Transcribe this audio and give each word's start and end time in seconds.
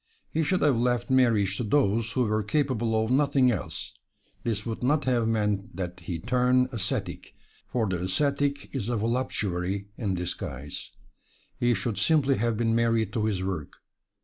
He 0.31 0.41
should 0.41 0.61
have 0.63 0.79
left 0.79 1.11
marriage 1.11 1.57
to 1.57 1.63
those 1.63 2.13
who 2.13 2.23
were 2.23 2.41
capable 2.41 3.05
of 3.05 3.11
nothing 3.11 3.51
else; 3.51 3.93
this 4.41 4.65
would 4.65 4.81
not 4.81 5.05
have 5.05 5.27
meant 5.27 5.75
that 5.75 5.99
he 5.99 6.17
turn 6.17 6.67
ascetic, 6.71 7.35
for 7.67 7.85
the 7.87 8.01
ascetic 8.05 8.73
is 8.73 8.89
a 8.89 8.97
voluptuary 8.97 9.89
in 9.99 10.15
disguise. 10.15 10.91
He 11.59 11.75
should 11.75 11.99
simply 11.99 12.37
have 12.37 12.57
been 12.57 12.73
married 12.73 13.13
to 13.13 13.25
his 13.25 13.43
work. 13.43 13.73